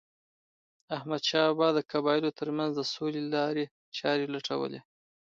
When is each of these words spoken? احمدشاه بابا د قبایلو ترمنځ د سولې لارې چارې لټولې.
احمدشاه 0.97 1.45
بابا 1.51 1.67
د 1.73 1.79
قبایلو 1.91 2.35
ترمنځ 2.39 2.71
د 2.75 2.81
سولې 2.93 3.21
لارې 3.35 3.65
چارې 3.97 4.25
لټولې. 4.33 4.79